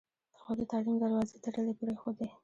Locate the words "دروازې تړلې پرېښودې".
0.99-2.27